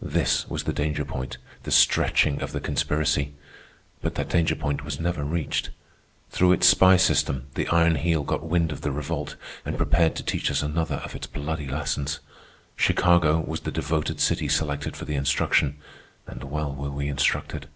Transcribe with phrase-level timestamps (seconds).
[0.00, 3.34] This was the danger point, the stretching of the conspiracy.
[4.00, 5.70] But that danger point was never reached.
[6.30, 9.34] Through its spy system the Iron Heel got wind of the Revolt
[9.66, 12.20] and prepared to teach us another of its bloody lessons.
[12.76, 15.78] Chicago was the devoted city selected for the instruction,
[16.28, 17.66] and well were we instructed.